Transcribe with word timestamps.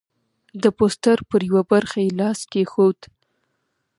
د 0.61 0.63
پوسټر 0.77 1.17
پر 1.29 1.41
یوه 1.49 1.63
برخه 1.71 1.99
یې 2.05 2.11
لاس 2.19 2.39
کېښود. 2.51 2.99